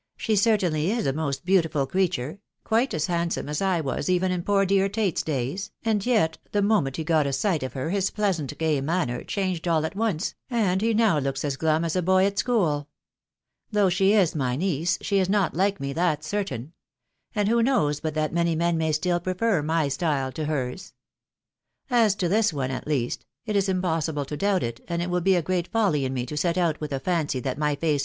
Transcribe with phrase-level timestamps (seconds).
[0.17, 4.41] «She Certaiiily is a most beautiful creature...• quite as handsome f8 * was even in
[4.41, 8.09] poor dear Tate's days, and yet the moment e got a sight of her, his
[8.09, 12.01] pleasant, gay manner, changed all at ce, and he now looks as glum as a
[12.01, 12.87] boy at school.•..
[13.71, 16.73] Though who lc m^ n*eceJ sne is not h^e me> that's certain;....
[17.35, 20.41] and hers p noprs out that many men may still prefer my style to *,
[20.45, 20.93] and it
[21.91, 24.97] ''"^8 to ^^ one' at kast, it is impossible to doubt \y race a
[25.41, 27.99] *^^ great folly in me to set out with a fancy that W not s.